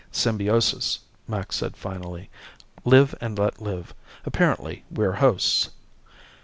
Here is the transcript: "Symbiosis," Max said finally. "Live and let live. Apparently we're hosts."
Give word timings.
"Symbiosis," 0.11 1.01
Max 1.27 1.57
said 1.57 1.77
finally. 1.77 2.31
"Live 2.85 3.13
and 3.21 3.37
let 3.37 3.61
live. 3.61 3.93
Apparently 4.25 4.83
we're 4.89 5.17
hosts." 5.21 5.69